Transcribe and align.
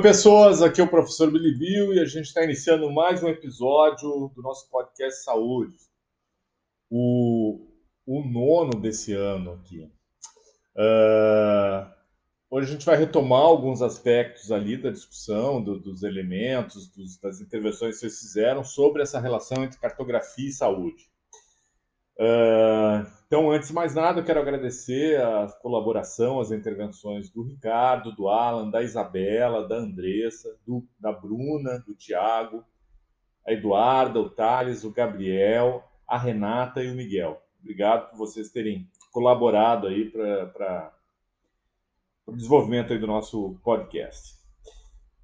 Oi, 0.00 0.02
pessoas, 0.02 0.62
aqui 0.62 0.80
é 0.80 0.84
o 0.84 0.88
professor 0.88 1.30
Billy 1.30 1.54
Bill 1.58 1.92
e 1.92 2.00
a 2.00 2.06
gente 2.06 2.24
está 2.24 2.42
iniciando 2.42 2.90
mais 2.90 3.22
um 3.22 3.28
episódio 3.28 4.32
do 4.34 4.40
nosso 4.40 4.66
podcast 4.70 5.22
Saúde, 5.22 5.76
o, 6.88 7.66
o 8.06 8.24
nono 8.24 8.80
desse 8.80 9.12
ano 9.12 9.52
aqui. 9.52 9.92
Uh, 10.74 11.86
hoje 12.50 12.68
a 12.68 12.72
gente 12.72 12.86
vai 12.86 12.96
retomar 12.96 13.42
alguns 13.42 13.82
aspectos 13.82 14.50
ali 14.50 14.78
da 14.78 14.88
discussão, 14.88 15.62
do, 15.62 15.78
dos 15.78 16.02
elementos, 16.02 16.88
dos, 16.88 17.18
das 17.18 17.42
intervenções 17.42 17.96
que 17.96 18.00
vocês 18.00 18.20
fizeram 18.20 18.64
sobre 18.64 19.02
essa 19.02 19.20
relação 19.20 19.64
entre 19.64 19.78
cartografia 19.78 20.48
e 20.48 20.52
saúde. 20.52 21.09
Uh, 22.20 23.10
então, 23.26 23.50
antes 23.50 23.68
de 23.68 23.74
mais 23.74 23.94
nada, 23.94 24.20
eu 24.20 24.24
quero 24.24 24.40
agradecer 24.40 25.18
a 25.18 25.46
colaboração, 25.62 26.38
as 26.38 26.50
intervenções 26.50 27.30
do 27.30 27.42
Ricardo, 27.42 28.12
do 28.12 28.28
Alan, 28.28 28.68
da 28.68 28.82
Isabela, 28.82 29.66
da 29.66 29.76
Andressa, 29.76 30.54
do, 30.66 30.86
da 30.98 31.12
Bruna, 31.12 31.78
do 31.78 31.94
Tiago, 31.94 32.62
a 33.46 33.52
Eduarda, 33.52 34.20
o 34.20 34.28
Thales, 34.28 34.84
o 34.84 34.92
Gabriel, 34.92 35.82
a 36.06 36.18
Renata 36.18 36.82
e 36.82 36.90
o 36.90 36.94
Miguel. 36.94 37.40
Obrigado 37.58 38.10
por 38.10 38.18
vocês 38.18 38.50
terem 38.50 38.86
colaborado 39.12 39.86
aí 39.86 40.10
para 40.10 40.92
o 42.26 42.36
desenvolvimento 42.36 42.92
aí 42.92 42.98
do 42.98 43.06
nosso 43.06 43.58
podcast. 43.64 44.34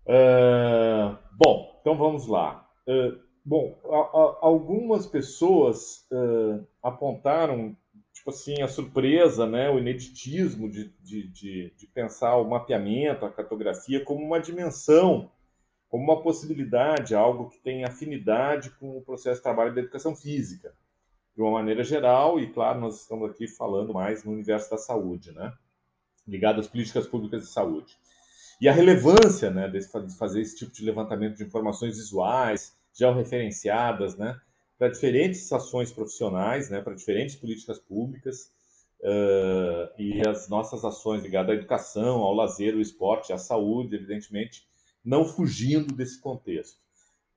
Uh, 0.07 1.19
bom, 1.33 1.79
então 1.81 1.99
vamos 1.99 2.27
lá. 2.27 2.67
Uh, 2.89 3.26
Bom, 3.49 3.79
a, 3.85 3.97
a, 3.97 4.39
algumas 4.41 5.07
pessoas 5.07 6.05
uh, 6.11 6.67
apontaram, 6.83 7.77
tipo 8.13 8.31
assim, 8.31 8.61
a 8.61 8.67
surpresa, 8.67 9.47
né, 9.47 9.71
o 9.71 9.79
ineditismo 9.79 10.69
de, 10.69 10.93
de, 11.01 11.29
de, 11.29 11.73
de, 11.77 11.87
pensar 11.87 12.39
o 12.39 12.51
mapeamento, 12.51 13.25
a 13.25 13.31
cartografia 13.31 14.05
como 14.05 14.25
uma 14.25 14.41
dimensão, 14.41 15.31
como 15.89 16.03
uma 16.03 16.21
possibilidade, 16.21 17.15
algo 17.15 17.49
que 17.49 17.61
tem 17.61 17.85
afinidade 17.85 18.71
com 18.81 18.99
o 18.99 19.03
processo 19.03 19.37
de 19.37 19.45
trabalho 19.45 19.73
da 19.73 19.81
educação 19.81 20.17
física, 20.17 20.75
de 21.37 21.41
uma 21.41 21.53
maneira 21.53 21.85
geral, 21.85 22.41
e 22.41 22.53
claro, 22.53 22.81
nós 22.81 23.03
estamos 23.03 23.31
aqui 23.31 23.47
falando 23.47 23.95
mais 23.95 24.25
no 24.25 24.33
universo 24.33 24.69
da 24.69 24.77
saúde, 24.77 25.31
né, 25.31 25.53
ligado 26.27 26.59
às 26.59 26.67
políticas 26.67 27.07
públicas 27.07 27.45
de 27.45 27.49
saúde. 27.51 27.97
E 28.61 28.69
a 28.69 28.73
relevância 28.73 29.53
né, 29.53 29.69
de 29.69 29.87
fazer 30.19 30.41
esse 30.41 30.57
tipo 30.57 30.73
de 30.73 30.85
levantamento 30.85 31.37
de 31.37 31.45
informações 31.45 31.97
visuais, 31.97 32.76
georreferenciadas, 32.97 34.17
né, 34.17 34.41
para 34.79 34.89
diferentes 34.89 35.51
ações 35.53 35.93
profissionais, 35.93 36.71
né, 36.71 36.81
para 36.81 36.95
diferentes 36.95 37.37
políticas 37.37 37.79
públicas, 37.79 38.51
uh, 39.01 39.89
e 39.99 40.27
as 40.27 40.49
nossas 40.49 40.85
ações 40.85 41.23
ligadas 41.23 41.51
à 41.51 41.59
educação, 41.59 42.19
ao 42.19 42.35
lazer, 42.35 42.75
ao 42.75 42.81
esporte, 42.81 43.33
à 43.33 43.39
saúde, 43.39 43.97
evidentemente, 43.97 44.67
não 45.05 45.25
fugindo 45.25 45.95
desse 45.95 46.21
contexto. 46.21 46.79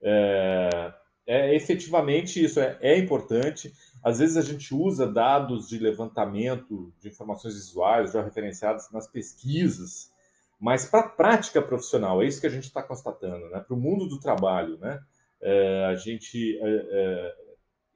É, 0.01 0.93
é 1.27 1.55
efetivamente 1.55 2.43
isso 2.43 2.59
é, 2.59 2.77
é 2.81 2.97
importante. 2.97 3.71
Às 4.03 4.19
vezes 4.19 4.37
a 4.37 4.41
gente 4.41 4.73
usa 4.73 5.05
dados 5.05 5.69
de 5.69 5.77
levantamento 5.77 6.91
de 6.99 7.09
informações 7.09 7.53
visuais, 7.53 8.13
já 8.13 8.23
referenciadas 8.23 8.89
nas 8.91 9.07
pesquisas, 9.07 10.11
mas 10.59 10.85
para 10.85 11.01
a 11.01 11.09
prática 11.09 11.61
profissional, 11.61 12.21
é 12.21 12.25
isso 12.25 12.41
que 12.41 12.47
a 12.47 12.49
gente 12.49 12.63
está 12.63 12.81
constatando, 12.81 13.49
né? 13.49 13.59
para 13.59 13.75
o 13.75 13.79
mundo 13.79 14.07
do 14.07 14.19
trabalho, 14.19 14.77
né? 14.79 14.99
É, 15.41 15.85
a 15.85 15.95
gente 15.95 16.57
é, 16.61 16.87
é, 16.91 17.35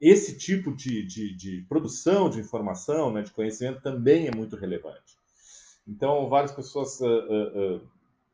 esse 0.00 0.36
tipo 0.36 0.74
de, 0.74 1.02
de, 1.06 1.34
de, 1.34 1.64
produção 1.68 2.28
de 2.28 2.40
informação, 2.40 3.12
né, 3.12 3.22
de 3.22 3.30
conhecimento 3.30 3.80
também 3.80 4.26
é 4.26 4.34
muito 4.34 4.56
relevante. 4.56 5.16
Então, 5.86 6.28
várias 6.28 6.52
pessoas 6.52 7.00
uh, 7.00 7.06
uh, 7.06 7.80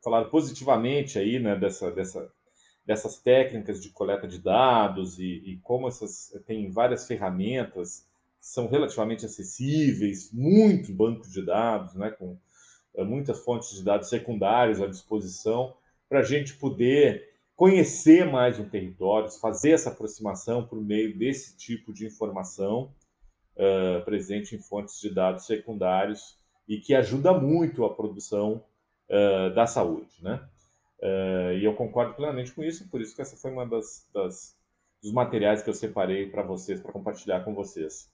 falaram 0.03 0.29
positivamente 0.29 1.19
aí, 1.19 1.39
né, 1.39 1.55
dessa, 1.55 1.91
dessa, 1.91 2.31
dessas 2.85 3.17
técnicas 3.19 3.81
de 3.81 3.89
coleta 3.89 4.27
de 4.27 4.39
dados 4.39 5.19
e, 5.19 5.41
e 5.45 5.59
como 5.63 5.87
essas 5.87 6.33
tem 6.45 6.71
várias 6.71 7.05
ferramentas 7.05 8.05
que 8.39 8.47
são 8.47 8.67
relativamente 8.67 9.25
acessíveis, 9.25 10.31
muitos 10.33 10.89
bancos 10.89 11.31
de 11.31 11.45
dados, 11.45 11.93
né, 11.95 12.09
com 12.11 12.37
muitas 12.97 13.39
fontes 13.43 13.71
de 13.71 13.83
dados 13.83 14.09
secundários 14.09 14.81
à 14.81 14.87
disposição 14.87 15.73
para 16.09 16.19
a 16.19 16.23
gente 16.23 16.55
poder 16.55 17.30
conhecer 17.55 18.25
mais 18.25 18.59
o 18.59 18.65
território, 18.65 19.29
fazer 19.29 19.71
essa 19.71 19.89
aproximação 19.89 20.65
por 20.65 20.81
meio 20.81 21.17
desse 21.17 21.55
tipo 21.57 21.93
de 21.93 22.05
informação 22.05 22.93
uh, 23.55 24.03
presente 24.03 24.55
em 24.55 24.59
fontes 24.59 24.99
de 24.99 25.13
dados 25.13 25.45
secundários 25.45 26.37
e 26.67 26.79
que 26.79 26.93
ajuda 26.93 27.33
muito 27.33 27.85
a 27.85 27.93
produção 27.93 28.63
uh, 29.09 29.53
da 29.53 29.67
saúde, 29.67 30.23
né? 30.23 30.43
Uh, 30.99 31.53
e 31.57 31.65
eu 31.65 31.73
concordo 31.73 32.13
plenamente 32.13 32.51
com 32.51 32.63
isso, 32.63 32.87
por 32.89 33.01
isso 33.01 33.15
que 33.15 33.21
essa 33.21 33.35
foi 33.35 33.51
uma 33.51 33.65
das, 33.65 34.07
das 34.13 34.55
dos 35.01 35.11
materiais 35.11 35.63
que 35.63 35.69
eu 35.69 35.73
separei 35.73 36.29
para 36.29 36.43
vocês, 36.43 36.79
para 36.79 36.91
compartilhar 36.91 37.43
com 37.43 37.55
vocês. 37.55 38.07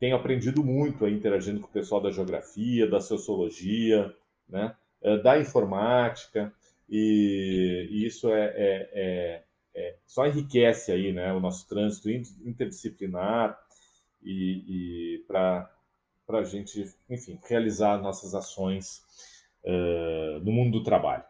Tenho 0.00 0.16
aprendido 0.16 0.64
muito 0.64 1.06
interagindo 1.06 1.60
com 1.60 1.66
o 1.66 1.72
pessoal 1.72 2.00
da 2.00 2.10
geografia, 2.10 2.88
da 2.88 2.98
sociologia, 2.98 4.10
né? 4.48 4.74
da 5.22 5.38
informática, 5.38 6.50
e, 6.88 8.04
isso 8.06 8.30
é, 8.32 8.44
é, 8.44 8.90
é, 8.92 9.44
é, 9.74 9.96
só 10.06 10.26
enriquece 10.26 10.92
aí, 10.92 11.12
né, 11.12 11.32
o 11.32 11.40
nosso 11.40 11.68
trânsito 11.68 12.10
interdisciplinar 12.10 13.58
e, 14.22 15.16
e 15.16 15.18
para 15.26 15.68
a 16.28 16.44
gente, 16.44 16.88
enfim, 17.08 17.38
realizar 17.48 18.00
nossas 18.00 18.34
ações 18.34 19.02
uh, 19.64 20.38
no 20.40 20.52
mundo 20.52 20.78
do 20.78 20.84
trabalho. 20.84 21.24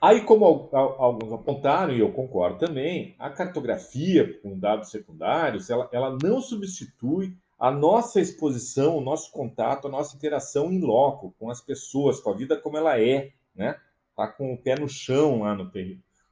Aí, 0.00 0.20
como 0.20 0.44
alguns 0.44 1.32
apontaram, 1.32 1.94
e 1.94 2.00
eu 2.00 2.12
concordo 2.12 2.58
também, 2.58 3.14
a 3.18 3.30
cartografia 3.30 4.38
com 4.40 4.58
dados 4.58 4.90
secundários, 4.90 5.70
ela, 5.70 5.88
ela 5.92 6.18
não 6.22 6.42
substitui 6.42 7.34
a 7.58 7.70
nossa 7.70 8.20
exposição, 8.20 8.98
o 8.98 9.00
nosso 9.00 9.32
contato, 9.32 9.88
a 9.88 9.90
nossa 9.90 10.14
interação 10.14 10.70
em 10.70 10.80
loco 10.80 11.34
com 11.38 11.50
as 11.50 11.62
pessoas, 11.62 12.20
com 12.20 12.30
a 12.30 12.36
vida 12.36 12.60
como 12.60 12.76
ela 12.76 13.00
é, 13.00 13.32
né? 13.54 13.80
Está 14.14 14.28
com 14.28 14.54
o 14.54 14.58
pé 14.58 14.78
no 14.78 14.88
chão 14.88 15.40
lá 15.40 15.54
no 15.54 15.70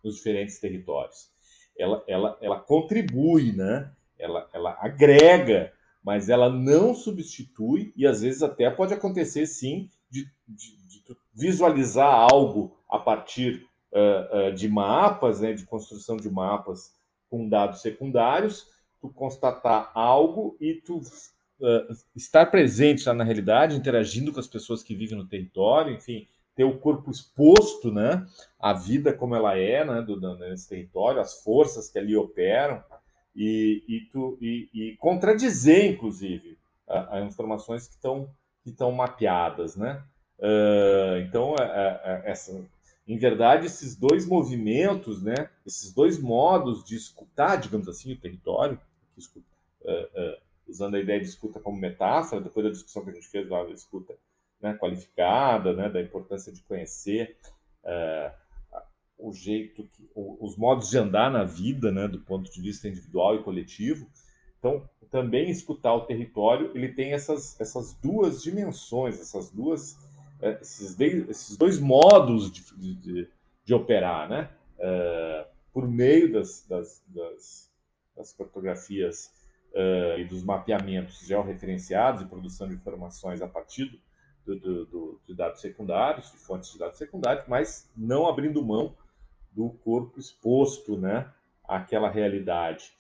nos 0.03 0.17
diferentes 0.17 0.59
territórios. 0.59 1.31
Ela, 1.79 2.03
ela, 2.07 2.39
ela 2.41 2.61
contribui, 2.61 3.53
né? 3.53 3.91
ela, 4.23 4.49
ela 4.53 4.79
agrega, 4.81 5.73
mas 6.03 6.29
ela 6.29 6.49
não 6.49 6.95
substitui, 6.95 7.93
e 7.97 8.07
às 8.07 8.23
vezes 8.23 8.43
até 8.43 8.71
pode 8.71 8.95
acontecer 8.95 9.47
sim 9.47 9.91
de, 10.09 10.27
de, 10.49 10.77
de 10.87 11.17
visualizar 11.35 12.15
algo 12.31 12.77
a 12.89 12.99
partir 12.99 13.67
uh, 13.93 14.49
uh, 14.49 14.55
de 14.55 14.69
mapas, 14.69 15.41
né, 15.41 15.53
de 15.53 15.65
construção 15.65 16.17
de 16.17 16.31
mapas 16.31 16.95
com 17.29 17.49
dados 17.49 17.83
secundários, 17.83 18.67
tu 19.01 19.09
constatar 19.09 19.91
algo 19.95 20.57
e 20.61 20.75
tu 20.75 20.99
uh, 20.99 21.95
estar 22.15 22.47
presente 22.47 23.07
lá 23.07 23.15
na 23.15 23.25
realidade, 23.25 23.77
interagindo 23.77 24.33
com 24.33 24.41
as 24.41 24.47
pessoas 24.47 24.83
que 24.83 24.95
vivem 24.95 25.19
no 25.19 25.27
território, 25.27 25.95
enfim, 25.95 26.29
ter 26.55 26.65
o 26.65 26.79
corpo 26.79 27.11
exposto, 27.11 27.91
né, 27.91 28.27
à 28.61 28.73
vida 28.73 29.13
como 29.13 29.35
ela 29.35 29.57
é, 29.57 29.85
né, 29.85 30.03
do, 30.03 30.19
nesse 30.39 30.69
território, 30.69 31.21
as 31.21 31.43
forças 31.43 31.89
que 31.89 31.99
ali 31.99 32.17
operam 32.17 32.83
e, 33.35 33.83
e, 33.89 34.01
tu, 34.13 34.37
e, 34.41 34.69
e 34.75 34.97
contradizer, 34.99 35.93
inclusive, 35.93 36.59
as 36.87 37.25
informações 37.25 37.87
que 37.87 37.95
estão 37.95 38.29
que 38.63 38.71
estão 38.71 38.93
mapeadas, 38.93 39.75
né? 39.75 40.03
Uh, 40.39 41.19
então, 41.27 41.55
é, 41.59 41.63
é, 41.63 42.01
é, 42.05 42.31
essa, 42.31 42.65
em 43.07 43.17
verdade, 43.17 43.67
esses 43.67 43.97
dois 43.97 44.27
movimentos, 44.27 45.23
né, 45.23 45.49
esses 45.67 45.93
dois 45.93 46.19
modos 46.19 46.85
de 46.85 46.97
escutar, 46.97 47.57
digamos 47.57 47.89
assim, 47.89 48.13
o 48.13 48.17
território, 48.17 48.79
escuta, 49.17 49.47
uh, 49.83 49.91
uh, 49.91 50.37
usando 50.69 50.95
a 50.95 51.01
ideia 51.01 51.21
de 51.21 51.27
escuta 51.27 51.61
como 51.61 51.77
metáfora, 51.77 52.41
depois 52.41 52.65
da 52.65 52.73
discussão 52.73 53.05
que 53.05 53.11
a 53.11 53.15
gente 53.15 53.29
fez 53.29 53.49
lá 53.49 53.63
escuta 53.71 54.15
né, 54.63 54.75
qualificada, 54.75 55.75
né, 55.75 55.89
da 55.89 56.01
importância 56.01 56.53
de 56.53 56.63
conhecer 56.63 57.37
uh, 57.83 58.33
o 59.19 59.33
jeito, 59.33 59.85
que, 59.89 60.09
os 60.15 60.57
modos 60.57 60.89
de 60.89 60.99
andar 60.99 61.31
na 61.31 61.43
vida, 61.43 61.91
né, 61.91 62.07
do 62.07 62.21
ponto 62.21 62.51
de 62.51 62.61
vista 62.61 62.89
individual 62.89 63.35
e 63.35 63.43
coletivo. 63.43 64.09
Então, 64.59 64.89
também 65.11 65.51
escutar 65.51 65.93
o 65.95 66.03
território, 66.03 66.71
ele 66.75 66.93
tem 66.93 67.13
essas, 67.13 67.61
essas 67.61 67.93
duas 67.95 68.43
dimensões, 68.43 69.21
essas 69.21 69.51
duas, 69.51 69.95
uh, 70.41 70.59
esses, 70.61 70.95
de, 70.95 71.27
esses 71.29 71.57
dois 71.57 71.81
modos 71.81 72.51
de, 72.53 72.97
de, 72.97 73.29
de 73.65 73.75
operar, 73.75 74.29
né, 74.29 74.49
uh, 74.79 75.45
por 75.73 75.89
meio 75.89 76.33
das, 76.33 76.65
das, 76.69 77.03
das, 77.09 77.71
das 78.17 78.33
cartografias 78.33 79.33
e 80.19 80.25
dos 80.25 80.45
mapeamentos 80.45 81.27
georreferenciados 81.27 82.21
e 82.21 82.27
produção 82.27 82.69
de 82.69 82.75
informações 82.75 83.41
a 83.41 83.49
partir 83.49 83.87
do, 83.87 83.99
do, 84.45 84.59
do, 84.59 84.87
do, 84.87 85.21
de 85.27 85.35
dados 85.35 85.61
secundários, 85.61 86.31
de 86.31 86.39
fontes 86.39 86.73
de 86.73 86.79
dados 86.79 86.99
secundários, 86.99 87.45
mas 87.49 87.89
não 87.97 88.27
abrindo 88.27 88.65
mão 88.65 88.95
do 89.53 89.71
corpo 89.71 90.19
exposto 90.19 90.97
né, 90.97 91.31
àquela 91.65 92.11
realidade. 92.11 92.93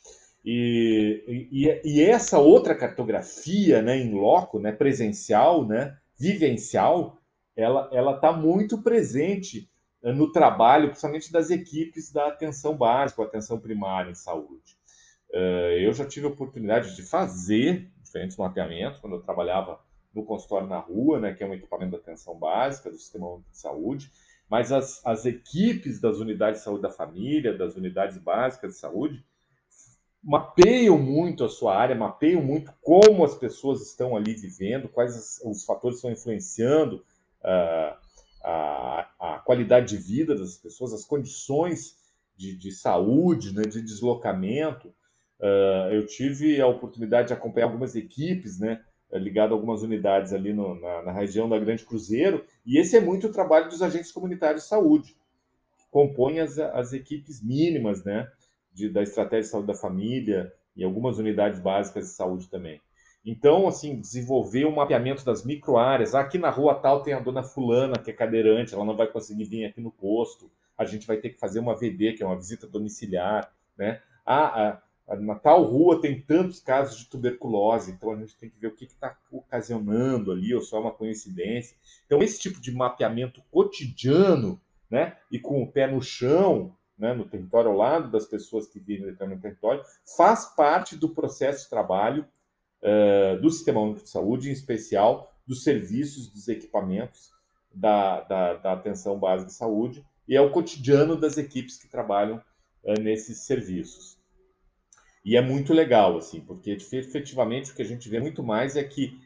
E, 0.44 1.49
e, 1.53 1.81
e, 1.85 2.03
essa 2.03 2.39
outra 2.39 2.75
cartografia 2.75 3.81
né, 3.81 3.97
em 3.97 4.12
loco, 4.12 4.59
né, 4.59 4.73
presencial, 4.73 5.67
né, 5.67 5.97
vivencial, 6.19 7.19
ela 7.55 8.15
está 8.15 8.33
muito 8.33 8.83
presente 8.83 9.71
no 10.03 10.33
trabalho, 10.33 10.88
principalmente 10.88 11.31
das 11.31 11.50
equipes 11.50 12.11
da 12.11 12.29
atenção 12.29 12.77
básica, 12.77 13.23
atenção 13.23 13.61
primária 13.61 14.11
em 14.11 14.15
saúde. 14.15 14.77
Eu 15.79 15.93
já 15.93 16.05
tive 16.06 16.27
a 16.27 16.31
oportunidade 16.31 16.97
de 16.97 17.03
fazer 17.03 17.91
diferentes 18.03 18.37
mapeamentos 18.37 19.00
quando 19.00 19.17
eu 19.17 19.23
trabalhava 19.23 19.79
no 20.14 20.25
consultório 20.25 20.69
na 20.69 20.79
rua, 20.79 21.19
né, 21.19 21.32
que 21.32 21.43
é 21.43 21.47
um 21.47 21.55
equipamento 21.55 21.91
de 21.91 21.97
atenção 21.97 22.38
básica 22.38 22.91
do 22.91 22.99
Sistema 22.99 23.43
de 23.50 23.59
Saúde, 23.59 24.11
mas 24.49 24.70
as, 24.70 25.00
as 25.06 25.25
equipes 25.25 26.00
das 26.00 26.19
unidades 26.19 26.61
de 26.61 26.64
saúde 26.64 26.82
da 26.82 26.91
família, 26.91 27.56
das 27.56 27.75
unidades 27.75 28.19
básicas 28.19 28.75
de 28.75 28.79
saúde, 28.79 29.25
mapeiam 30.23 30.99
muito 30.99 31.44
a 31.44 31.49
sua 31.49 31.76
área, 31.76 31.97
mapeiam 31.97 32.43
muito 32.43 32.73
como 32.81 33.25
as 33.25 33.35
pessoas 33.35 33.81
estão 33.82 34.17
ali 34.17 34.35
vivendo, 34.35 34.88
quais 34.88 35.41
os, 35.44 35.64
fatores 35.64 35.97
estão 35.97 36.12
influenciando 36.12 36.97
uh, 37.41 37.97
a, 38.44 39.09
a, 39.19 39.38
qualidade 39.38 39.97
de 39.97 40.03
vida 40.03 40.37
das 40.37 40.56
pessoas, 40.56 40.93
as 40.93 41.05
condições 41.05 41.97
de, 42.37 42.56
de 42.56 42.70
saúde, 42.70 43.53
né, 43.53 43.62
de 43.62 43.82
deslocamento. 43.82 44.88
Uh, 45.41 45.91
eu 45.93 46.06
tive 46.06 46.61
a 46.61 46.67
oportunidade 46.69 47.29
de 47.29 47.35
acompanhar 47.35 47.67
algumas 47.67 47.97
equipes, 47.97 48.61
né, 48.61 48.81
ligado 49.19 49.53
a 49.53 49.55
algumas 49.55 49.82
unidades 49.82 50.32
ali 50.32 50.53
no, 50.53 50.75
na, 50.81 51.03
na, 51.03 51.12
região 51.12 51.49
da 51.49 51.59
Grande 51.59 51.85
Cruzeiro, 51.85 52.44
e 52.64 52.79
esse 52.79 52.97
é 52.97 53.00
muito 53.00 53.26
o 53.26 53.32
trabalho 53.32 53.69
dos 53.69 53.82
agentes 53.82 54.11
comunitários 54.11 54.62
de 54.62 54.69
saúde, 54.69 55.17
que 55.79 55.85
compõem 55.91 56.41
as, 56.41 56.59
as 56.59 56.93
equipes 56.93 57.43
mínimas 57.43 58.05
né, 58.05 58.31
de, 58.73 58.88
da 58.88 59.03
estratégia 59.03 59.43
de 59.43 59.49
saúde 59.49 59.67
da 59.67 59.75
família 59.75 60.53
e 60.75 60.82
algumas 60.82 61.19
unidades 61.19 61.61
básicas 61.61 62.06
de 62.06 62.12
saúde 62.12 62.49
também. 62.49 62.81
Então, 63.25 63.69
assim, 63.69 64.00
desenvolver 64.00 64.64
um 64.64 64.75
mapeamento 64.75 65.25
das 65.25 65.44
microáreas. 65.44 66.14
Aqui 66.14 66.38
na 66.38 66.50
rua 66.50 66.75
tal 66.75 67.03
tem 67.03 67.14
a 67.14 67.20
dona 67.20 67.44
fulana, 67.44 67.99
que 67.99 68.11
é 68.11 68.14
cadeirante, 68.14 68.75
ela 68.75 68.85
não 68.85 68.97
vai 68.97 69.06
conseguir 69.06 69.44
vir 69.44 69.64
aqui 69.64 69.81
no 69.81 69.93
posto. 69.93 70.50
A 70.76 70.85
gente 70.85 71.06
vai 71.06 71.19
ter 71.19 71.31
que 71.31 71.38
fazer 71.38 71.61
uma 71.61 71.76
VD, 71.76 72.14
que 72.14 72.23
é 72.23 72.26
uma 72.26 72.37
visita 72.37 72.67
domiciliar, 72.67 73.53
né? 73.79 74.00
Ah, 74.26 74.81
na 75.08 75.34
tal 75.34 75.64
rua 75.64 76.00
tem 76.00 76.20
tantos 76.20 76.60
casos 76.60 76.99
de 76.99 77.06
tuberculose, 77.06 77.90
então 77.90 78.12
a 78.12 78.16
gente 78.16 78.37
tem 78.37 78.49
que 78.49 78.58
ver 78.58 78.69
o 78.69 78.75
que 78.75 78.84
está 78.84 79.16
ocasionando 79.31 80.32
ali, 80.32 80.54
ou 80.54 80.62
só 80.62 80.81
uma 80.81 80.93
coincidência. 80.93 81.76
Então, 82.06 82.22
esse 82.22 82.38
tipo 82.38 82.60
de 82.60 82.72
mapeamento 82.72 83.43
cotidiano, 83.50 84.60
né, 84.90 85.16
e 85.31 85.38
com 85.38 85.62
o 85.62 85.70
pé 85.70 85.90
no 85.90 86.00
chão, 86.00 86.76
né, 86.96 87.12
no 87.12 87.25
território 87.25 87.70
ao 87.70 87.76
lado 87.76 88.10
das 88.10 88.26
pessoas 88.26 88.69
que 88.69 88.78
vivem 88.78 89.10
no 89.10 89.40
território, 89.40 89.82
faz 90.16 90.46
parte 90.54 90.96
do 90.96 91.08
processo 91.08 91.64
de 91.64 91.70
trabalho 91.70 92.26
uh, 92.82 93.40
do 93.40 93.50
Sistema 93.50 93.81
Único 93.81 94.04
de 94.04 94.10
Saúde, 94.10 94.49
em 94.49 94.52
especial 94.52 95.32
dos 95.46 95.64
serviços, 95.64 96.28
dos 96.28 96.46
equipamentos 96.49 97.32
da, 97.75 98.20
da, 98.20 98.54
da 98.54 98.72
atenção 98.72 99.19
básica 99.19 99.49
de 99.49 99.54
saúde, 99.54 100.06
e 100.28 100.37
é 100.37 100.40
o 100.40 100.52
cotidiano 100.52 101.16
das 101.16 101.37
equipes 101.37 101.76
que 101.76 101.88
trabalham 101.88 102.40
uh, 102.84 103.00
nesses 103.00 103.38
serviços. 103.38 104.22
E 105.25 105.37
é 105.37 105.41
muito 105.41 105.73
legal, 105.73 106.17
assim, 106.17 106.41
porque 106.41 106.71
efetivamente 106.71 107.71
o 107.71 107.75
que 107.75 107.83
a 107.83 107.87
gente 107.87 108.09
vê 108.09 108.19
muito 108.19 108.43
mais 108.43 108.77
é 108.77 108.83
que 108.83 109.21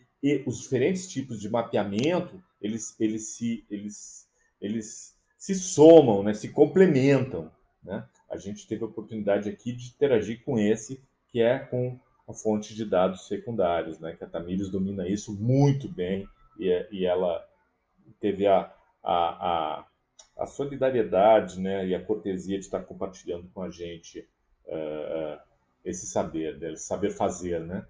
os 0.45 0.61
diferentes 0.61 1.07
tipos 1.07 1.41
de 1.41 1.49
mapeamento, 1.49 2.43
eles, 2.61 2.99
eles, 2.99 3.37
se, 3.37 3.65
eles, 3.71 4.29
eles 4.61 5.17
se 5.39 5.55
somam, 5.55 6.23
né, 6.23 6.35
se 6.35 6.49
complementam. 6.49 7.51
Né? 7.83 8.07
A 8.29 8.37
gente 8.37 8.67
teve 8.67 8.83
a 8.83 8.87
oportunidade 8.87 9.49
aqui 9.49 9.73
de 9.73 9.89
interagir 9.89 10.43
com 10.45 10.59
esse, 10.59 11.01
que 11.29 11.41
é 11.41 11.59
com 11.59 11.99
a 12.29 12.33
fonte 12.33 12.75
de 12.75 12.85
dados 12.85 13.29
secundários, 13.29 13.99
né? 14.01 14.15
que 14.17 14.25
a 14.25 14.27
Tamires 14.27 14.69
domina 14.69 15.09
isso 15.09 15.33
muito 15.33 15.89
bem 15.89 16.29
e, 16.59 16.69
é, 16.69 16.89
e 16.91 17.07
ela 17.07 17.47
teve 18.21 18.47
a, 18.47 18.73
a, 19.03 19.83
a, 19.83 19.87
a, 20.39 20.47
solidariedade 20.47 21.61
né? 21.61 21.87
e 21.87 21.95
a 21.95 22.03
cortesia 22.03 22.59
de 22.59 22.65
estar 22.65 22.81
compartilhando 22.81 23.49
com 23.55 23.63
a 23.63 23.71
gente 23.71 24.29
uh, 24.67 25.39
esse 25.87 26.07
saber, 26.07 26.63
esse 26.63 26.85
saber 26.85 27.11
fazer, 27.11 27.61
né? 27.61 27.87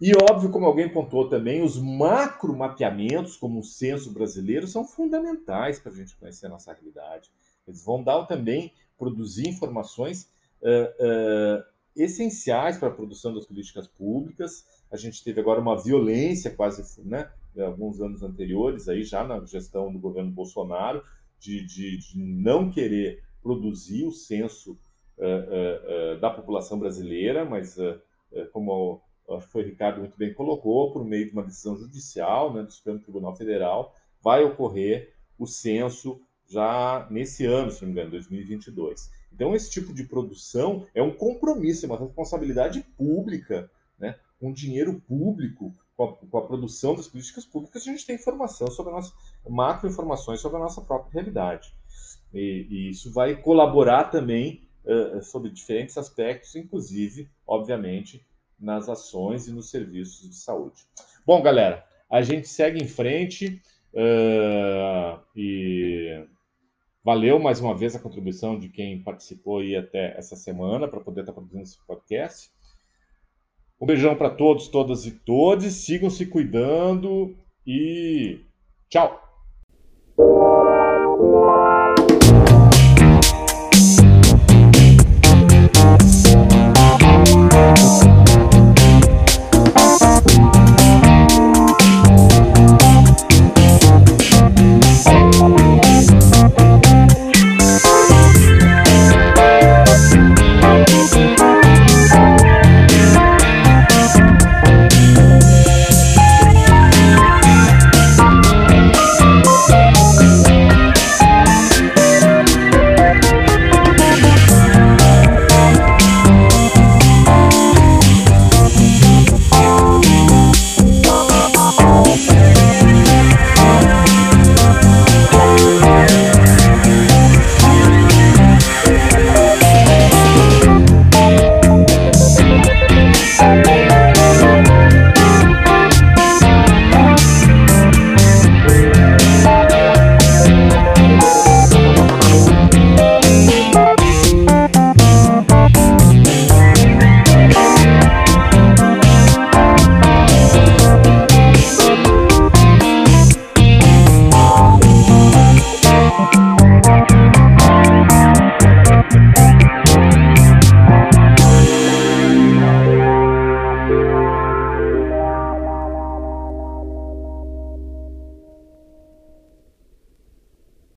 E 0.00 0.12
óbvio, 0.16 0.50
como 0.50 0.66
alguém 0.66 0.88
pontuou 0.88 1.28
também, 1.28 1.62
os 1.62 1.78
macro 1.78 2.56
mapeamentos, 2.56 3.36
como 3.36 3.60
o 3.60 3.64
censo 3.64 4.12
brasileiro, 4.12 4.66
são 4.66 4.84
fundamentais 4.84 5.78
para 5.78 5.92
a 5.92 5.94
gente 5.94 6.16
conhecer 6.16 6.46
a 6.46 6.48
nossa 6.48 6.72
realidade. 6.72 7.30
Eles 7.66 7.84
vão 7.84 8.02
dar 8.02 8.24
também 8.26 8.72
produzir 8.98 9.48
informações 9.48 10.28
uh, 10.60 11.60
uh, 11.60 11.64
essenciais 11.94 12.78
para 12.78 12.88
a 12.88 12.92
produção 12.92 13.32
das 13.32 13.46
políticas 13.46 13.86
públicas. 13.86 14.64
A 14.90 14.96
gente 14.96 15.22
teve 15.22 15.40
agora 15.40 15.60
uma 15.60 15.80
violência 15.80 16.50
quase, 16.50 16.82
né, 17.02 17.30
alguns 17.58 18.00
anos 18.00 18.22
anteriores, 18.22 18.88
aí 18.88 19.04
já 19.04 19.22
na 19.22 19.44
gestão 19.44 19.92
do 19.92 20.00
governo 20.00 20.32
Bolsonaro, 20.32 21.04
de, 21.38 21.64
de, 21.64 21.96
de 21.98 22.18
não 22.18 22.70
querer 22.70 23.22
produzir 23.42 24.04
o 24.04 24.12
censo 24.12 24.76
da 26.20 26.30
população 26.30 26.78
brasileira, 26.78 27.44
mas 27.44 27.76
como 28.52 29.02
foi 29.50 29.62
o 29.62 29.66
Ricardo 29.66 30.00
muito 30.00 30.16
bem 30.16 30.34
colocou, 30.34 30.92
por 30.92 31.04
meio 31.04 31.26
de 31.26 31.32
uma 31.32 31.42
decisão 31.42 31.76
judicial 31.76 32.52
né, 32.52 32.62
do 32.62 32.72
Supremo 32.72 32.98
Tribunal 32.98 33.36
Federal, 33.36 33.94
vai 34.22 34.44
ocorrer 34.44 35.14
o 35.38 35.46
censo 35.46 36.20
já 36.48 37.06
nesse 37.10 37.44
ano, 37.46 37.70
se 37.70 37.82
não 37.82 37.88
me 37.88 37.92
engano, 37.92 38.10
2022. 38.10 39.10
Então, 39.32 39.54
esse 39.54 39.70
tipo 39.70 39.94
de 39.94 40.04
produção 40.04 40.86
é 40.94 41.02
um 41.02 41.10
compromisso, 41.10 41.86
é 41.86 41.88
uma 41.88 41.98
responsabilidade 41.98 42.82
pública, 42.96 43.70
né? 43.98 44.16
com 44.38 44.52
dinheiro 44.52 45.00
público, 45.08 45.74
com 45.96 46.04
a, 46.04 46.12
com 46.12 46.38
a, 46.38 46.46
produção 46.46 46.94
das 46.94 47.08
políticas 47.08 47.46
públicas, 47.46 47.82
a 47.82 47.90
gente 47.90 48.04
tem 48.04 48.16
informação 48.16 48.68
sobre 48.68 48.92
a 48.92 48.96
nossa, 48.96 49.12
macro 49.48 49.88
informações 49.88 50.40
sobre 50.40 50.58
a 50.58 50.60
nossa 50.60 50.80
própria 50.80 51.12
realidade. 51.12 51.74
E, 52.34 52.66
e 52.68 52.90
isso 52.90 53.12
vai 53.12 53.40
colaborar 53.40 54.04
também 54.04 54.68
uh, 54.84 55.22
sobre 55.22 55.50
diferentes 55.50 55.96
aspectos, 55.96 56.54
inclusive, 56.54 57.28
obviamente, 57.46 58.24
nas 58.58 58.88
ações 58.88 59.48
e 59.48 59.52
nos 59.52 59.70
serviços 59.70 60.28
de 60.28 60.36
saúde. 60.36 60.82
Bom, 61.26 61.42
galera, 61.42 61.84
a 62.10 62.22
gente 62.22 62.48
segue 62.48 62.82
em 62.82 62.86
frente 62.86 63.60
uh, 63.94 65.20
e 65.36 66.24
valeu 67.04 67.38
mais 67.38 67.60
uma 67.60 67.76
vez 67.76 67.96
a 67.96 68.00
contribuição 68.00 68.58
de 68.58 68.68
quem 68.68 69.02
participou 69.02 69.58
aí 69.58 69.76
até 69.76 70.16
essa 70.16 70.36
semana 70.36 70.86
para 70.86 71.00
poder 71.00 71.20
estar 71.20 71.32
produzindo 71.32 71.62
esse 71.62 71.78
podcast. 71.86 72.50
Um 73.80 73.86
beijão 73.86 74.14
para 74.14 74.30
todos, 74.30 74.68
todas 74.68 75.06
e 75.06 75.10
todos. 75.10 75.84
Sigam 75.84 76.08
se 76.08 76.26
cuidando 76.26 77.36
e 77.66 78.40
tchau! 78.88 79.21